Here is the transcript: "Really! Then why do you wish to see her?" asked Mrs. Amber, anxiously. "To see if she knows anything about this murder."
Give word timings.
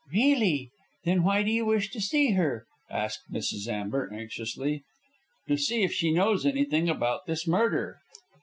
"Really! 0.11 0.71
Then 1.03 1.21
why 1.21 1.43
do 1.43 1.51
you 1.51 1.63
wish 1.63 1.91
to 1.91 2.01
see 2.01 2.31
her?" 2.31 2.65
asked 2.89 3.31
Mrs. 3.31 3.67
Amber, 3.67 4.11
anxiously. 4.11 4.83
"To 5.47 5.57
see 5.59 5.83
if 5.83 5.93
she 5.93 6.11
knows 6.11 6.43
anything 6.43 6.89
about 6.89 7.27
this 7.27 7.47
murder." 7.47 7.99